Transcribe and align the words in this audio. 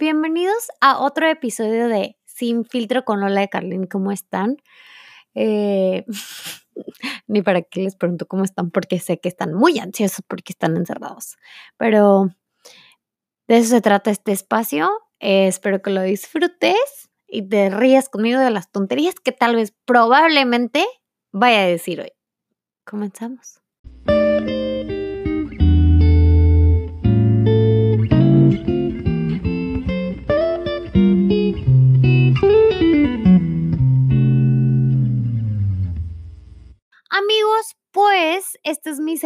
bienvenidos 0.00 0.70
a 0.80 0.98
otro 0.98 1.28
episodio 1.28 1.86
de 1.86 2.16
Sin 2.24 2.64
Filtro 2.64 3.04
con 3.04 3.20
Lola 3.20 3.42
de 3.42 3.50
Carlin. 3.50 3.86
¿Cómo 3.86 4.12
están? 4.12 4.56
Eh, 5.34 6.06
ni 7.26 7.42
para 7.42 7.60
qué 7.60 7.82
les 7.82 7.96
pregunto 7.96 8.26
cómo 8.26 8.44
están, 8.44 8.70
porque 8.70 8.98
sé 8.98 9.20
que 9.20 9.28
están 9.28 9.52
muy 9.52 9.78
ansiosos 9.78 10.24
porque 10.26 10.54
están 10.54 10.78
encerrados. 10.78 11.36
Pero 11.76 12.30
de 13.46 13.58
eso 13.58 13.68
se 13.68 13.82
trata 13.82 14.10
este 14.10 14.32
espacio. 14.32 14.90
Eh, 15.20 15.48
espero 15.48 15.82
que 15.82 15.90
lo 15.90 16.00
disfrutes 16.00 17.10
y 17.28 17.42
te 17.42 17.68
rías 17.68 18.08
conmigo 18.08 18.40
de 18.40 18.50
las 18.50 18.72
tonterías 18.72 19.16
que 19.16 19.32
tal 19.32 19.54
vez 19.54 19.74
probablemente 19.84 20.86
vaya 21.30 21.60
a 21.60 21.66
decir 21.66 22.00
hoy. 22.00 22.12
Comenzamos. 22.86 23.60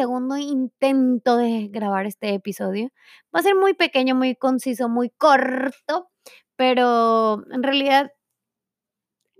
Segundo 0.05 0.37
intento 0.37 1.39
de 1.39 1.69
grabar 1.69 2.05
este 2.05 2.35
episodio. 2.35 2.91
Va 3.35 3.41
a 3.41 3.43
ser 3.43 3.55
muy 3.55 3.73
pequeño, 3.73 4.15
muy 4.15 4.37
conciso, 4.37 4.91
muy 4.91 5.09
corto, 5.09 6.11
pero 6.57 7.43
en 7.51 7.63
realidad 7.63 8.13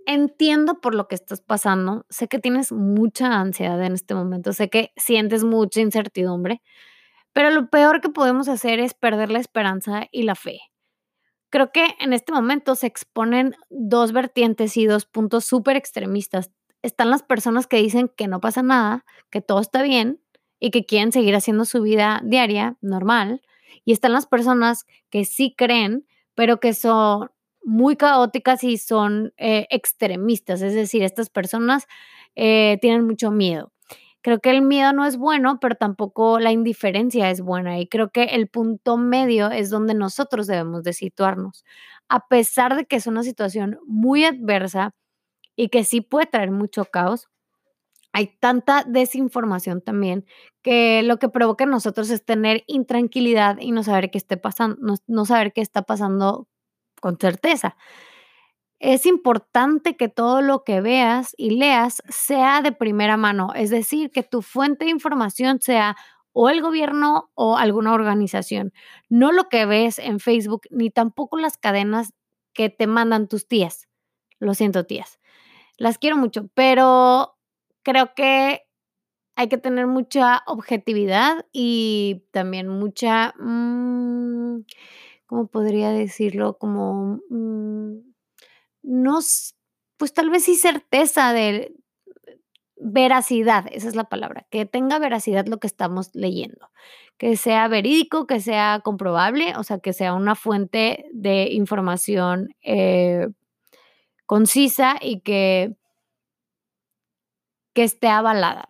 entiendo 0.07 0.81
por 0.81 0.95
lo 0.95 1.07
que 1.07 1.13
estás 1.13 1.41
pasando. 1.41 2.07
Sé 2.09 2.27
que 2.27 2.39
tienes 2.39 2.71
mucha 2.71 3.27
ansiedad 3.39 3.79
en 3.83 3.93
este 3.93 4.15
momento, 4.15 4.53
sé 4.53 4.71
que 4.71 4.91
sientes 4.95 5.43
mucha 5.43 5.81
incertidumbre, 5.81 6.63
pero 7.31 7.51
lo 7.51 7.69
peor 7.69 8.01
que 8.01 8.09
podemos 8.09 8.47
hacer 8.47 8.79
es 8.79 8.95
perder 8.95 9.29
la 9.29 9.37
esperanza 9.37 10.07
y 10.11 10.23
la 10.23 10.33
fe. 10.33 10.61
Creo 11.51 11.71
que 11.71 11.93
en 11.99 12.11
este 12.11 12.33
momento 12.33 12.73
se 12.73 12.87
exponen 12.87 13.55
dos 13.69 14.13
vertientes 14.13 14.77
y 14.77 14.87
dos 14.87 15.05
puntos 15.05 15.45
súper 15.45 15.75
extremistas 15.75 16.49
están 16.81 17.09
las 17.09 17.23
personas 17.23 17.67
que 17.67 17.77
dicen 17.77 18.09
que 18.15 18.27
no 18.27 18.39
pasa 18.39 18.61
nada, 18.61 19.05
que 19.31 19.41
todo 19.41 19.59
está 19.59 19.81
bien 19.81 20.21
y 20.59 20.71
que 20.71 20.85
quieren 20.85 21.11
seguir 21.11 21.35
haciendo 21.35 21.65
su 21.65 21.81
vida 21.81 22.21
diaria 22.23 22.77
normal. 22.81 23.41
Y 23.85 23.93
están 23.93 24.13
las 24.13 24.25
personas 24.27 24.85
que 25.09 25.25
sí 25.25 25.53
creen, 25.57 26.05
pero 26.35 26.59
que 26.59 26.73
son 26.73 27.31
muy 27.63 27.95
caóticas 27.95 28.63
y 28.63 28.77
son 28.77 29.33
eh, 29.37 29.67
extremistas. 29.69 30.61
Es 30.61 30.73
decir, 30.73 31.03
estas 31.03 31.29
personas 31.29 31.85
eh, 32.35 32.77
tienen 32.81 33.05
mucho 33.05 33.31
miedo. 33.31 33.71
Creo 34.21 34.39
que 34.39 34.49
el 34.49 34.61
miedo 34.63 34.91
no 34.93 35.05
es 35.05 35.17
bueno, 35.17 35.59
pero 35.61 35.75
tampoco 35.75 36.39
la 36.39 36.51
indiferencia 36.51 37.29
es 37.29 37.41
buena. 37.41 37.79
Y 37.79 37.87
creo 37.87 38.09
que 38.09 38.23
el 38.23 38.47
punto 38.47 38.97
medio 38.97 39.51
es 39.51 39.69
donde 39.69 39.93
nosotros 39.93 40.47
debemos 40.47 40.83
de 40.83 40.93
situarnos. 40.93 41.63
A 42.09 42.27
pesar 42.27 42.75
de 42.75 42.85
que 42.85 42.95
es 42.97 43.07
una 43.07 43.23
situación 43.23 43.79
muy 43.85 44.25
adversa, 44.25 44.95
y 45.55 45.69
que 45.69 45.83
sí 45.83 46.01
puede 46.01 46.27
traer 46.27 46.51
mucho 46.51 46.85
caos. 46.85 47.27
Hay 48.17 48.27
tanta 48.39 48.85
desinformación 48.87 49.81
también 49.81 50.25
que 50.61 51.03
lo 51.03 51.19
que 51.19 51.27
provoca 51.27 51.65
en 51.65 51.69
nosotros 51.69 52.09
es 52.09 52.23
tener 52.23 52.63
intranquilidad 52.65 53.57
y 53.59 53.71
no 53.73 53.83
saber 53.83 54.09
qué 54.09 54.21
pasando, 54.37 54.95
no, 55.05 55.25
saber 55.25 55.51
qué 55.51 55.59
está 55.59 55.81
pasando 55.81 56.47
con 57.01 57.17
certeza. 57.17 57.75
Es 58.79 59.05
importante 59.05 59.97
que 59.97 60.07
todo 60.07 60.41
lo 60.41 60.63
que 60.63 60.79
veas 60.79 61.33
y 61.35 61.57
leas 61.57 62.01
sea 62.07 62.61
de 62.61 62.71
primera 62.71 63.17
mano, 63.17 63.49
es 63.53 63.69
decir, 63.69 64.11
que 64.11 64.23
tu 64.23 64.41
fuente 64.41 64.85
de 64.85 64.91
información 64.91 65.59
sea 65.59 65.97
o 66.31 66.49
el 66.49 66.61
gobierno 66.61 67.31
o 67.33 67.57
alguna 67.57 67.91
organización, 67.91 68.71
no 69.09 69.33
lo 69.33 69.49
que 69.49 69.65
ves 69.65 69.99
en 69.99 70.21
Facebook 70.21 70.61
ni 70.69 70.89
tampoco 70.89 71.37
las 71.37 71.57
cadenas 71.57 72.13
que 72.53 72.69
te 72.69 72.87
mandan 72.87 73.27
tus 73.27 73.45
tías. 73.45 73.89
Lo 74.39 74.53
siento, 74.53 74.85
tías. 74.85 75.19
Las 75.77 75.97
quiero 75.97 76.15
mucho, 76.15 76.47
pero 76.53 77.34
creo 77.85 78.13
que 78.15 78.63
hay 79.35 79.49
que 79.49 79.57
tener 79.57 79.87
mucha 79.87 80.43
objetividad 80.47 81.45
y 81.53 82.23
también 82.31 82.67
mucha, 82.69 83.33
mm, 83.39 84.63
¿cómo 85.27 85.47
podría 85.47 85.91
decirlo? 85.91 86.57
Como, 86.57 87.21
mm, 87.29 87.99
no, 88.83 89.19
pues 89.97 90.13
tal 90.13 90.29
vez 90.29 90.45
sí 90.45 90.55
certeza 90.55 91.33
de 91.33 91.75
veracidad, 92.77 93.65
esa 93.71 93.87
es 93.87 93.95
la 93.95 94.05
palabra, 94.05 94.45
que 94.51 94.65
tenga 94.65 94.99
veracidad 94.99 95.47
lo 95.47 95.59
que 95.59 95.67
estamos 95.67 96.11
leyendo, 96.13 96.71
que 97.17 97.37
sea 97.37 97.67
verídico, 97.67 98.27
que 98.27 98.41
sea 98.41 98.81
comprobable, 98.83 99.55
o 99.57 99.63
sea, 99.63 99.79
que 99.79 99.93
sea 99.93 100.13
una 100.13 100.35
fuente 100.35 101.05
de 101.13 101.49
información 101.51 102.49
eh, 102.63 103.27
concisa 104.25 104.97
y 105.01 105.21
que, 105.21 105.75
que 107.75 107.83
esté 107.83 108.07
avalada. 108.07 108.69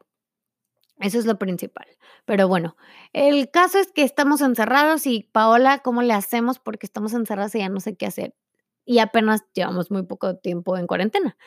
Eso 1.00 1.20
es 1.20 1.26
lo 1.26 1.38
principal. 1.38 1.88
Pero 2.26 2.48
bueno, 2.48 2.76
el 3.14 3.52
caso 3.52 3.80
es 3.80 3.92
que 3.92 4.04
estamos 4.04 4.42
encerrados 4.42 5.06
y 5.06 5.24
Paola, 5.32 5.80
¿cómo 5.80 6.02
le 6.02 6.14
hacemos? 6.14 6.60
Porque 6.60 6.86
estamos 6.86 7.14
encerrados 7.14 7.56
y 7.56 7.60
ya 7.60 7.70
no 7.70 7.80
sé 7.80 7.96
qué 7.96 8.08
hacer. 8.08 8.36
Y 8.84 9.00
apenas 9.00 9.44
llevamos 9.54 9.92
muy 9.92 10.04
poco 10.04 10.38
tiempo 10.38 10.78
en 10.78 10.88
cuarentena. 10.88 11.38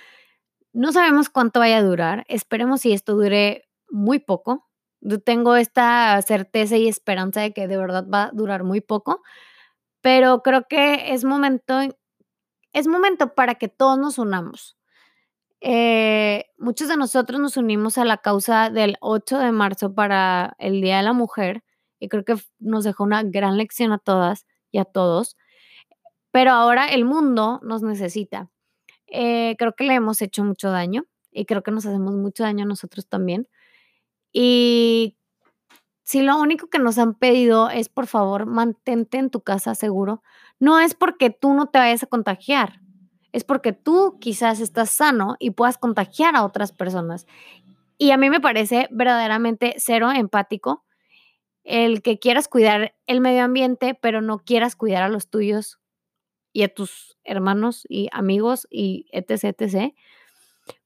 No 0.73 0.93
sabemos 0.93 1.29
cuánto 1.29 1.61
vaya 1.61 1.79
a 1.79 1.83
durar. 1.83 2.25
Esperemos 2.29 2.83
si 2.83 2.93
esto 2.93 3.15
dure 3.15 3.69
muy 3.91 4.21
poco. 4.21 4.69
Yo 5.01 5.21
tengo 5.21 5.57
esta 5.57 6.21
certeza 6.23 6.77
y 6.77 6.89
esperanza 6.89 7.41
de 7.41 7.53
que 7.53 7.69
de 7.69 7.77
verdad 7.77 8.07
va 8.09 8.25
a 8.25 8.31
durar 8.33 8.65
muy 8.65 8.81
poco. 8.81 9.23
Pero 10.01 10.43
creo 10.43 10.67
que 10.69 11.13
es 11.13 11.25
momento 11.25 11.81
es 12.73 12.87
momento 12.87 13.35
para 13.35 13.57
que 13.57 13.69
todos 13.69 13.99
nos 13.99 14.19
unamos. 14.19 14.78
Eh, 15.61 16.47
muchos 16.57 16.89
de 16.89 16.97
nosotros 16.97 17.41
nos 17.41 17.57
unimos 17.57 17.99
a 17.99 18.05
la 18.05 18.19
causa 18.19 18.71
del 18.71 18.97
8 19.01 19.39
de 19.39 19.53
marzo 19.53 19.95
para 19.95 20.55
el 20.59 20.81
Día 20.81 20.99
de 20.99 21.03
la 21.03 21.13
Mujer 21.13 21.65
y 21.99 22.09
creo 22.09 22.25
que 22.25 22.37
nos 22.61 22.85
dejó 22.85 23.05
una 23.05 23.23
gran 23.25 23.57
lección 23.57 23.93
a 23.93 23.99
todas 23.99 24.47
y 24.71 24.79
a 24.79 24.85
todos. 24.85 25.37
Pero 26.31 26.53
ahora 26.53 26.89
el 26.89 27.05
mundo 27.05 27.61
nos 27.63 27.83
necesita. 27.83 28.51
Eh, 29.07 29.57
creo 29.59 29.75
que 29.75 29.85
le 29.85 29.95
hemos 29.95 30.23
hecho 30.23 30.45
mucho 30.45 30.71
daño 30.71 31.07
y 31.33 31.47
creo 31.47 31.63
que 31.63 31.71
nos 31.71 31.87
hacemos 31.87 32.15
mucho 32.15 32.45
daño 32.45 32.65
a 32.65 32.69
nosotros 32.69 33.09
también. 33.09 33.49
Y 34.33 35.17
si 36.05 36.23
lo 36.23 36.39
único 36.39 36.69
que 36.69 36.79
nos 36.79 36.99
han 36.99 37.15
pedido 37.15 37.71
es, 37.71 37.89
por 37.89 38.07
favor, 38.07 38.47
mantente 38.47 39.19
en 39.19 39.31
tu 39.31 39.43
casa 39.43 39.75
seguro, 39.75 40.23
no 40.61 40.81
es 40.81 40.95
porque 40.95 41.31
tú 41.31 41.55
no 41.55 41.67
te 41.67 41.79
vayas 41.79 42.03
a 42.03 42.07
contagiar, 42.07 42.81
es 43.39 43.45
porque 43.45 43.73
tú 43.73 44.19
quizás 44.21 44.61
estás 44.61 44.91
sano 44.91 45.37
y 45.39 45.53
puedas 45.53 45.79
contagiar 45.79 46.35
a 46.35 46.45
otras 46.45 46.73
personas. 46.73 47.27
Y 47.97 48.11
a 48.11 48.17
mí 48.17 48.31
me 48.31 48.41
parece 48.41 48.89
verdaderamente 48.91 49.75
cero 49.79 50.11
empático 50.13 50.85
el 51.63 52.03
que 52.03 52.19
quieras 52.19 52.49
cuidar 52.49 52.97
el 53.07 53.21
medio 53.21 53.45
ambiente, 53.45 53.95
pero 53.95 54.21
no 54.23 54.39
quieras 54.41 54.75
cuidar 54.75 55.05
a 55.05 55.09
los 55.09 55.31
tuyos 55.31 55.79
y 56.53 56.65
a 56.65 56.75
tus 56.75 57.17
hermanos 57.25 57.85
y 57.89 58.09
amigos 58.11 58.67
y 58.71 59.07
etc, 59.13 59.55
etc, 59.57 59.95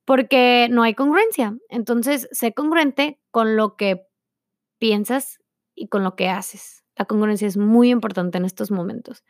porque 0.05 0.69
no 0.71 0.83
hay 0.83 0.95
congruencia. 0.95 1.57
Entonces, 1.71 2.29
sé 2.33 2.53
congruente 2.53 3.19
con 3.31 3.57
lo 3.57 3.77
que 3.77 4.07
piensas 4.79 5.39
y 5.75 5.89
con 5.89 6.05
lo 6.05 6.17
que 6.17 6.29
haces. 6.29 6.85
La 6.97 7.07
congruencia 7.07 7.49
es 7.49 7.57
muy 7.57 7.91
importante 7.91 8.37
en 8.37 8.45
estos 8.45 8.71
momentos. 8.71 9.25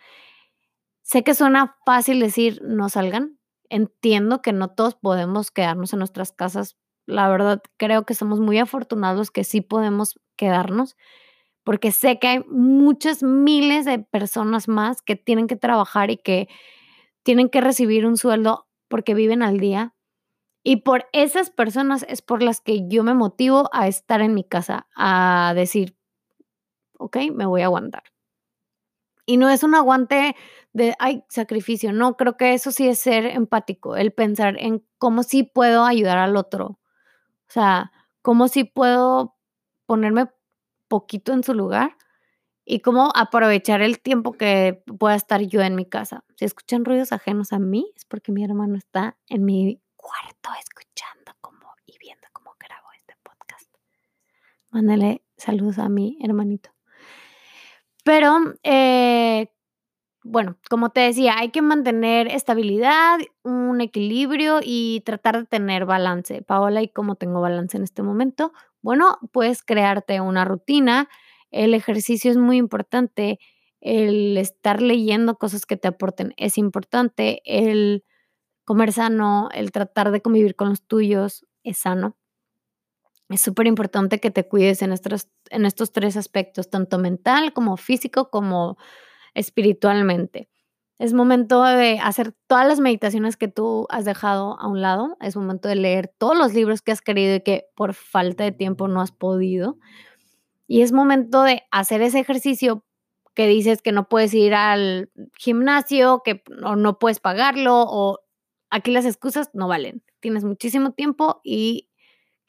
Sé 1.03 1.25
que 1.25 1.35
suena 1.35 1.77
fácil 1.85 2.21
decir 2.21 2.61
no 2.63 2.89
salgan. 2.89 3.39
Entiendo 3.69 4.43
que 4.43 4.53
no 4.53 4.69
todos 4.71 4.95
podemos 4.95 5.51
quedarnos 5.51 5.93
en 5.93 5.99
nuestras 5.99 6.33
casas. 6.33 6.77
La 7.07 7.29
verdad, 7.29 7.63
creo 7.77 8.05
que 8.07 8.15
somos 8.15 8.41
muy 8.41 8.59
afortunados 8.59 9.31
que 9.31 9.45
sí 9.45 9.61
podemos 9.61 10.21
quedarnos, 10.37 10.97
porque 11.65 11.93
sé 11.93 12.19
que 12.19 12.29
hay 12.29 12.45
muchas 12.49 13.23
miles 13.23 13.85
de 13.85 13.99
personas 14.01 14.69
más 14.69 15.03
que 15.03 15.17
tienen 15.17 15.49
que 15.49 15.57
trabajar 15.57 16.11
y 16.11 16.19
que 16.19 16.49
tienen 17.25 17.49
que 17.51 17.61
recibir 17.61 18.07
un 18.07 18.17
sueldo 18.17 18.69
porque 18.89 19.15
viven 19.15 19.43
al 19.43 19.59
día. 19.59 19.95
Y 20.65 20.79
por 20.79 21.07
esas 21.13 21.51
personas 21.51 22.05
es 22.09 22.23
por 22.23 22.43
las 22.43 22.61
que 22.61 22.89
yo 22.89 23.05
me 23.05 23.15
motivo 23.15 23.71
a 23.73 23.89
estar 23.89 24.21
en 24.23 24.35
mi 24.35 24.45
casa, 24.45 24.89
a 24.97 25.53
decir, 25.57 25.97
ok, 26.99 27.17
me 27.35 27.47
voy 27.47 27.63
a 27.63 27.67
aguantar. 27.67 28.12
Y 29.33 29.39
no 29.39 29.49
es 29.49 29.63
un 29.63 29.75
aguante 29.75 30.37
de, 30.75 30.95
ay, 30.99 31.25
sacrificio, 31.31 31.91
no, 31.95 32.19
creo 32.19 32.37
que 32.37 32.53
eso 32.53 32.71
sí 32.71 32.87
es 32.87 32.99
ser 32.99 33.25
empático, 33.25 33.97
el 33.97 34.13
pensar 34.13 34.57
en 34.59 34.85
cómo 34.99 35.23
sí 35.23 35.43
puedo 35.43 35.87
ayudar 35.87 36.19
al 36.19 36.37
otro. 36.37 36.67
O 36.67 37.49
sea, 37.49 37.93
cómo 38.21 38.49
sí 38.49 38.65
puedo 38.65 39.39
ponerme 39.87 40.27
poquito 40.87 41.33
en 41.33 41.45
su 41.45 41.55
lugar 41.55 41.97
y 42.67 42.81
cómo 42.81 43.11
aprovechar 43.15 43.81
el 43.81 44.03
tiempo 44.03 44.35
que 44.35 44.85
pueda 44.99 45.15
estar 45.15 45.41
yo 45.41 45.63
en 45.63 45.77
mi 45.77 45.87
casa. 45.87 46.25
Si 46.37 46.45
escuchan 46.45 46.85
ruidos 46.85 47.13
ajenos 47.13 47.55
a 47.55 47.59
mí, 47.59 47.91
es 47.97 48.05
porque 48.05 48.33
mi 48.33 48.45
hermano 48.45 48.77
está 48.77 49.17
en 49.29 49.47
mi 49.47 49.81
cuarto 49.97 50.51
escuchando 50.61 51.33
como 51.41 51.73
y 51.87 51.97
viendo 51.97 52.29
cómo 52.35 52.55
grabo 52.61 52.89
este 52.99 53.15
podcast. 53.23 53.71
Mándale 54.69 55.25
saludos 55.39 55.79
a 55.79 55.89
mi 55.89 56.19
hermanito. 56.21 56.69
Pero 58.05 58.37
eh, 58.65 59.49
bueno, 60.25 60.57
como 60.71 60.91
te 60.91 61.01
decía, 61.01 61.37
hay 61.39 61.51
que 61.51 61.63
mantener 61.63 62.29
estabilidad, 62.29 63.19
un 63.43 63.81
equilibrio 63.81 64.61
y 64.63 65.03
tratar 65.05 65.39
de 65.41 65.47
tener 65.47 65.85
balance. 65.87 66.43
Paola, 66.43 66.83
¿y 66.83 66.89
cómo 66.89 67.17
tengo 67.17 67.41
balance 67.41 67.77
en 67.77 67.85
este 67.85 68.03
momento? 68.03 68.53
Bueno, 68.83 69.19
puedes 69.33 69.63
crearte 69.65 70.21
una 70.21 70.45
rutina. 70.45 71.09
El 71.51 71.75
ejercicio 71.75 72.31
es 72.31 72.37
muy 72.37 72.57
importante. 72.59 73.41
El 73.81 74.37
estar 74.39 74.81
leyendo 74.83 75.37
cosas 75.39 75.67
que 75.67 75.77
te 75.77 75.89
aporten 75.89 76.35
es 76.37 76.59
importante. 76.59 77.43
El 77.45 78.05
comer 78.65 78.93
sano, 78.93 79.49
el 79.55 79.73
tratar 79.73 80.13
de 80.13 80.23
convivir 80.23 80.57
con 80.57 80.71
los 80.71 80.83
tuyos 80.87 81.47
es 81.65 81.79
sano. 81.79 82.17
Es 83.33 83.41
súper 83.41 83.67
importante 83.67 84.21
que 84.21 84.31
te 84.31 84.47
cuides 84.47 84.83
en 84.83 84.93
estos, 84.93 85.27
en 85.49 85.65
estos 85.65 85.91
tres 85.91 86.19
aspectos, 86.19 86.69
tanto 86.69 86.99
mental 86.99 87.55
como 87.55 87.79
físico 87.79 88.29
como 88.29 88.77
espiritualmente. 89.33 90.51
Es 90.99 91.15
momento 91.15 91.63
de 91.63 91.99
hacer 91.99 92.35
todas 92.47 92.69
las 92.69 92.79
meditaciones 92.79 93.39
que 93.39 93.49
tú 93.49 93.87
has 93.89 94.05
dejado 94.05 94.61
a 94.61 94.69
un 94.69 94.83
lado. 94.83 95.17
Es 95.19 95.35
momento 95.35 95.71
de 95.71 95.77
leer 95.77 96.13
todos 96.19 96.37
los 96.37 96.53
libros 96.53 96.83
que 96.83 96.93
has 96.93 97.01
querido 97.01 97.37
y 97.37 97.41
que 97.41 97.65
por 97.75 97.95
falta 97.95 98.45
de 98.45 98.53
tiempo 98.53 98.87
no 98.87 99.01
has 99.01 99.13
podido. 99.13 99.79
Y 100.67 100.83
es 100.83 100.93
momento 100.93 101.43
de 101.43 101.63
hacer 101.71 102.03
ese 102.03 102.21
ejercicio 102.21 102.85
que 103.35 103.47
dices 103.47 103.81
que 103.81 103.93
no 103.93 104.11
puedes 104.11 104.35
ir 104.35 104.53
al 104.53 105.11
gimnasio, 105.39 106.21
que 106.23 106.43
no, 106.51 106.77
no 106.77 106.99
puedes 106.99 107.19
pagarlo 107.19 107.83
o 107.89 108.19
aquí 108.69 108.91
las 108.91 109.07
excusas 109.07 109.49
no 109.55 109.69
valen. 109.69 110.03
Tienes 110.21 110.45
muchísimo 110.45 110.93
tiempo 110.93 111.41
y 111.43 111.89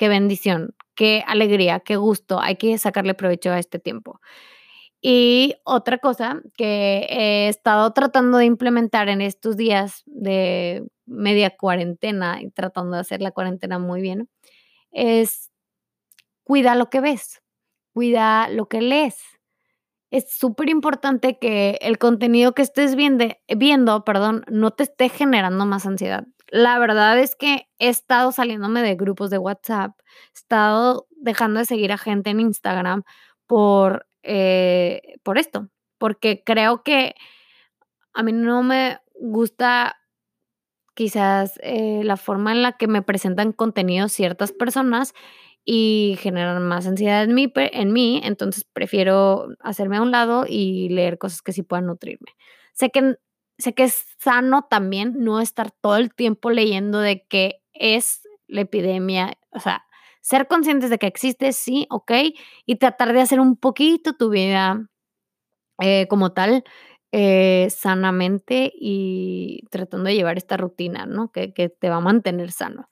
qué 0.03 0.09
bendición, 0.09 0.75
qué 0.95 1.23
alegría, 1.25 1.79
qué 1.79 1.95
gusto. 1.95 2.41
Hay 2.41 2.57
que 2.57 2.77
sacarle 2.77 3.13
provecho 3.13 3.51
a 3.51 3.59
este 3.59 3.79
tiempo. 3.79 4.19
Y 5.01 5.55
otra 5.63 5.97
cosa 5.97 6.41
que 6.57 7.07
he 7.09 7.47
estado 7.47 7.93
tratando 7.93 8.37
de 8.37 8.43
implementar 8.43 9.07
en 9.07 9.21
estos 9.21 9.55
días 9.55 10.03
de 10.05 10.83
media 11.05 11.55
cuarentena 11.55 12.41
y 12.41 12.49
tratando 12.49 12.95
de 12.95 12.99
hacer 12.99 13.21
la 13.21 13.31
cuarentena 13.31 13.79
muy 13.79 14.01
bien 14.01 14.27
es 14.91 15.51
cuida 16.43 16.75
lo 16.75 16.89
que 16.89 16.99
ves, 16.99 17.41
cuida 17.93 18.49
lo 18.49 18.67
que 18.67 18.81
lees. 18.81 19.19
Es 20.11 20.33
súper 20.33 20.67
importante 20.69 21.39
que 21.39 21.79
el 21.81 21.97
contenido 21.97 22.53
que 22.53 22.61
estés 22.63 22.95
viendo, 22.97 23.25
viendo 23.47 24.03
perdón, 24.03 24.43
no 24.51 24.71
te 24.71 24.83
esté 24.83 25.07
generando 25.07 25.65
más 25.65 25.85
ansiedad. 25.85 26.25
La 26.53 26.77
verdad 26.77 27.17
es 27.17 27.35
que 27.35 27.67
he 27.79 27.89
estado 27.89 28.31
saliéndome 28.31 28.83
de 28.83 28.93
grupos 28.93 29.31
de 29.31 29.39
WhatsApp, 29.39 29.93
he 30.35 30.37
estado 30.37 31.07
dejando 31.09 31.59
de 31.59 31.65
seguir 31.65 31.91
a 31.91 31.97
gente 31.97 32.29
en 32.29 32.39
Instagram 32.41 33.01
por 33.47 34.05
eh, 34.21 35.15
por 35.23 35.39
esto, 35.39 35.69
porque 35.97 36.43
creo 36.45 36.83
que 36.83 37.15
a 38.13 38.21
mí 38.21 38.33
no 38.33 38.61
me 38.61 38.99
gusta 39.19 39.97
quizás 40.95 41.59
eh, 41.63 42.03
la 42.03 42.17
forma 42.17 42.51
en 42.51 42.61
la 42.61 42.73
que 42.73 42.87
me 42.87 43.01
presentan 43.01 43.51
contenido 43.51 44.07
ciertas 44.09 44.51
personas 44.51 45.13
y 45.65 46.17
generan 46.21 46.61
más 46.67 46.85
ansiedad 46.87 47.23
en 47.23 47.33
mí, 47.33 47.51
en 47.55 47.93
mí, 47.93 48.21
entonces 48.23 48.65
prefiero 48.73 49.47
hacerme 49.59 49.97
a 49.97 50.01
un 50.03 50.11
lado 50.11 50.45
y 50.47 50.89
leer 50.89 51.17
cosas 51.17 51.41
que 51.41 51.53
sí 51.53 51.63
puedan 51.63 51.87
nutrirme. 51.87 52.31
Sé 52.73 52.91
que, 52.91 53.15
sé 53.57 53.73
que 53.73 53.83
es 53.83 54.05
sano 54.19 54.63
también 54.69 55.13
no 55.17 55.39
estar 55.41 55.71
todo 55.71 55.97
el 55.97 56.13
tiempo 56.13 56.49
leyendo 56.51 56.99
de 56.99 57.25
qué 57.27 57.61
es 57.73 58.27
la 58.47 58.61
epidemia, 58.61 59.37
o 59.51 59.59
sea, 59.59 59.85
ser 60.21 60.47
conscientes 60.47 60.89
de 60.89 60.97
que 60.99 61.07
existe, 61.07 61.53
sí, 61.53 61.87
ok, 61.89 62.11
y 62.65 62.75
tratar 62.77 63.13
de 63.13 63.21
hacer 63.21 63.39
un 63.39 63.57
poquito 63.57 64.13
tu 64.13 64.29
vida 64.29 64.89
eh, 65.81 66.07
como 66.07 66.31
tal, 66.33 66.63
eh, 67.11 67.67
sanamente 67.69 68.71
y 68.73 69.65
tratando 69.69 70.05
de 70.05 70.15
llevar 70.15 70.37
esta 70.37 70.57
rutina, 70.57 71.05
¿no? 71.05 71.31
Que, 71.31 71.53
que 71.53 71.69
te 71.69 71.89
va 71.89 71.97
a 71.97 71.99
mantener 72.01 72.51
sano. 72.51 72.89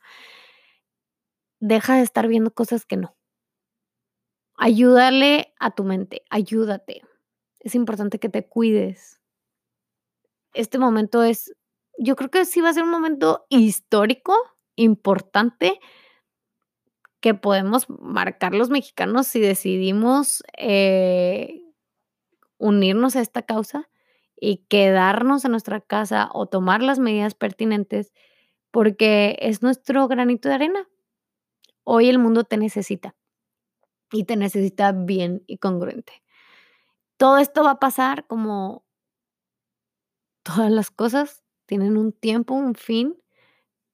Deja 1.60 1.96
de 1.96 2.02
estar 2.04 2.28
viendo 2.28 2.54
cosas 2.54 2.86
que 2.86 2.98
no. 2.98 3.16
Ayúdale 4.56 5.54
a 5.60 5.72
tu 5.72 5.84
mente, 5.84 6.24
ayúdate. 6.30 7.02
Es 7.60 7.76
importante 7.76 8.20
que 8.20 8.30
te 8.30 8.48
cuides. 8.48 9.21
Este 10.54 10.78
momento 10.80 11.24
es, 11.24 11.54
yo 11.98 12.16
creo 12.16 12.30
que 12.30 12.46
sí 12.46 12.62
va 12.62 12.70
a 12.70 12.74
ser 12.74 12.84
un 12.84 12.92
momento 12.92 13.46
histórico, 13.50 14.36
importante, 14.76 15.80
que 17.22 17.34
podemos 17.36 17.88
marcar 17.90 18.54
los 18.54 18.70
mexicanos 18.70 19.28
si 19.28 19.40
decidimos 19.40 20.44
eh, 20.58 21.62
unirnos 22.58 23.16
a 23.16 23.22
esta 23.22 23.44
causa 23.44 23.90
y 24.36 24.66
quedarnos 24.70 25.46
en 25.46 25.52
nuestra 25.52 25.82
casa 25.82 26.30
o 26.34 26.48
tomar 26.48 26.82
las 26.82 26.98
medidas 26.98 27.36
pertinentes 27.36 28.12
porque 28.72 29.38
es 29.40 29.62
nuestro 29.62 30.08
granito 30.08 30.50
de 30.50 30.56
arena. 30.56 30.90
Hoy 31.84 32.10
el 32.10 32.18
mundo 32.18 32.44
te 32.44 32.58
necesita 32.58 33.16
y 34.12 34.24
te 34.24 34.36
necesita 34.36 34.92
bien 34.92 35.44
y 35.46 35.58
congruente. 35.58 36.24
Todo 37.18 37.38
esto 37.38 37.64
va 37.64 37.72
a 37.72 37.80
pasar 37.80 38.26
como 38.26 38.84
todas 40.44 40.72
las 40.72 40.92
cosas 40.92 41.44
tienen 41.66 41.98
un 41.98 42.14
tiempo, 42.14 42.54
un 42.54 42.76
fin. 42.76 43.18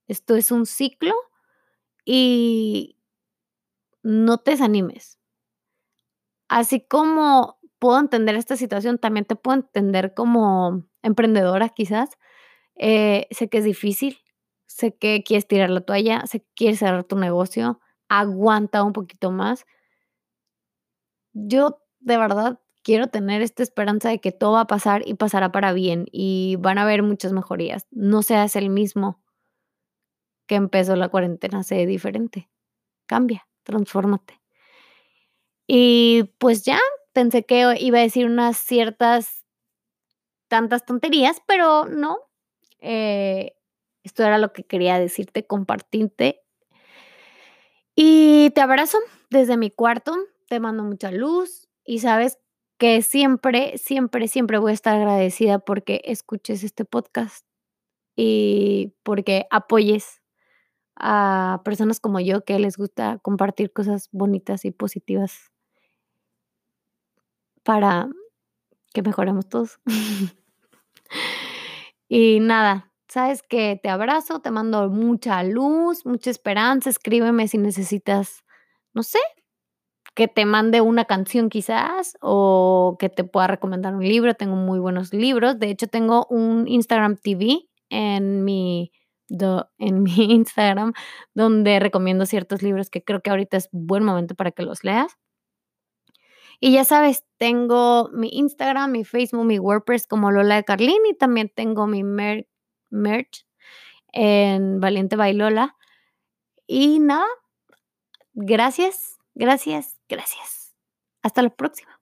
Esto 0.07 0.35
es 0.35 0.51
un 0.51 0.65
ciclo 0.65 1.13
y 2.05 2.97
no 4.03 4.39
te 4.39 4.51
desanimes. 4.51 5.17
Así 6.49 6.81
como 6.81 7.59
puedo 7.79 7.99
entender 7.99 8.35
esta 8.35 8.55
situación, 8.55 8.97
también 8.97 9.25
te 9.25 9.35
puedo 9.35 9.57
entender 9.57 10.13
como 10.13 10.85
emprendedora 11.03 11.69
quizás. 11.69 12.11
Eh, 12.75 13.27
sé 13.31 13.49
que 13.49 13.59
es 13.59 13.65
difícil, 13.65 14.19
sé 14.67 14.95
que 14.97 15.23
quieres 15.23 15.47
tirar 15.47 15.69
la 15.69 15.81
toalla, 15.81 16.25
sé 16.27 16.41
que 16.41 16.47
quieres 16.55 16.79
cerrar 16.79 17.03
tu 17.05 17.17
negocio, 17.17 17.79
aguanta 18.09 18.83
un 18.83 18.93
poquito 18.93 19.31
más. 19.31 19.65
Yo 21.33 21.81
de 21.99 22.17
verdad 22.17 22.59
quiero 22.87 23.07
tener 23.07 23.41
esta 23.41 23.63
esperanza 23.63 24.07
de 24.07 24.21
que 24.21 24.31
todo 24.31 24.53
va 24.53 24.61
a 24.61 24.67
pasar 24.67 25.05
y 25.05 25.15
pasará 25.15 25.51
para 25.51 25.73
bien 25.73 26.05
y 26.09 26.55
van 26.57 26.77
a 26.77 26.83
haber 26.83 27.03
muchas 27.03 27.33
mejorías. 27.33 27.85
No 27.91 28.23
seas 28.23 28.55
el 28.55 28.69
mismo 28.69 29.21
que 30.45 30.55
empezó 30.55 30.95
la 30.95 31.09
cuarentena, 31.09 31.63
sé 31.63 31.85
diferente. 31.85 32.49
Cambia 33.05 33.45
transfórmate. 33.67 34.41
Y 35.67 36.23
pues 36.37 36.63
ya, 36.63 36.79
pensé 37.11 37.43
que 37.43 37.75
iba 37.81 37.99
a 37.99 38.01
decir 38.01 38.25
unas 38.25 38.55
ciertas, 38.57 39.45
tantas 40.47 40.85
tonterías, 40.85 41.41
pero 41.45 41.83
no. 41.83 42.19
Eh, 42.79 43.57
esto 44.03 44.23
era 44.23 44.37
lo 44.37 44.53
que 44.53 44.63
quería 44.63 44.97
decirte, 44.97 45.45
compartirte. 45.45 46.45
Y 47.93 48.51
te 48.51 48.61
abrazo 48.61 48.99
desde 49.29 49.57
mi 49.57 49.69
cuarto, 49.69 50.15
te 50.47 50.61
mando 50.61 50.83
mucha 50.83 51.11
luz 51.11 51.67
y 51.83 51.99
sabes 51.99 52.39
que 52.77 53.01
siempre, 53.01 53.77
siempre, 53.77 54.27
siempre 54.27 54.59
voy 54.59 54.71
a 54.71 54.73
estar 54.73 54.95
agradecida 54.95 55.59
porque 55.59 56.01
escuches 56.05 56.63
este 56.63 56.85
podcast 56.85 57.45
y 58.15 58.93
porque 59.03 59.47
apoyes 59.49 60.21
a 60.95 61.61
personas 61.63 61.99
como 61.99 62.19
yo 62.19 62.43
que 62.43 62.57
les 62.59 62.77
gusta 62.77 63.19
compartir 63.19 63.71
cosas 63.71 64.09
bonitas 64.11 64.65
y 64.65 64.71
positivas 64.71 65.51
para 67.63 68.09
que 68.93 69.01
mejoremos 69.01 69.47
todos. 69.47 69.79
y 72.09 72.39
nada, 72.39 72.91
sabes 73.07 73.43
que 73.43 73.79
te 73.81 73.89
abrazo, 73.89 74.39
te 74.39 74.51
mando 74.51 74.89
mucha 74.89 75.43
luz, 75.43 76.05
mucha 76.05 76.31
esperanza, 76.31 76.89
escríbeme 76.89 77.47
si 77.47 77.57
necesitas, 77.57 78.43
no 78.93 79.03
sé, 79.03 79.19
que 80.17 80.27
te 80.27 80.45
mande 80.45 80.81
una 80.81 81.05
canción 81.05 81.47
quizás 81.47 82.17
o 82.21 82.97
que 82.97 83.07
te 83.07 83.23
pueda 83.23 83.45
recomendar 83.45 83.93
un 83.93 84.03
libro, 84.03 84.33
tengo 84.33 84.55
muy 84.55 84.79
buenos 84.79 85.13
libros, 85.13 85.59
de 85.59 85.69
hecho 85.69 85.85
tengo 85.85 86.25
un 86.31 86.67
Instagram 86.67 87.17
TV 87.17 87.69
en 87.91 88.43
mi 88.43 88.91
en 89.77 90.01
mi 90.01 90.33
Instagram, 90.33 90.93
donde 91.35 91.79
recomiendo 91.79 92.25
ciertos 92.25 92.63
libros 92.63 92.89
que 92.89 93.03
creo 93.03 93.21
que 93.21 93.29
ahorita 93.29 93.57
es 93.57 93.69
buen 93.71 94.03
momento 94.03 94.33
para 94.33 94.49
que 94.49 94.63
los 94.63 94.83
leas. 94.83 95.19
Y 96.59 96.71
ya 96.71 96.83
sabes, 96.83 97.23
tengo 97.37 98.09
mi 98.11 98.29
Instagram, 98.31 98.91
mi 98.91 99.05
Facebook, 99.05 99.45
mi 99.45 99.59
WordPress 99.59 100.07
como 100.07 100.31
Lola 100.31 100.55
de 100.55 100.63
Carlín 100.63 101.05
y 101.07 101.13
también 101.13 101.51
tengo 101.53 101.85
mi 101.85 102.03
merch 102.03 103.45
en 104.13 104.79
Valiente 104.79 105.15
Bailola. 105.15 105.75
Y 106.65 106.97
nada, 106.97 107.27
gracias, 108.33 109.16
gracias, 109.37 109.97
gracias. 110.09 110.75
Hasta 111.23 111.41
la 111.41 111.49
próxima. 111.49 111.96